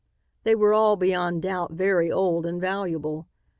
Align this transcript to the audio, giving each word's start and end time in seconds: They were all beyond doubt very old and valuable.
They 0.45 0.55
were 0.55 0.73
all 0.73 0.95
beyond 0.95 1.43
doubt 1.43 1.73
very 1.73 2.11
old 2.11 2.47
and 2.47 2.59
valuable. 2.59 3.27